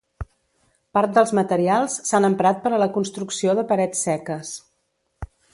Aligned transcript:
Part 0.97 1.13
dels 1.17 1.33
materials 1.41 1.99
s'han 2.11 2.27
emprat 2.31 2.65
per 2.65 2.73
a 2.73 2.81
la 2.87 2.89
construcció 2.97 3.57
de 3.61 3.69
parets 3.73 4.05
seques. 4.09 4.59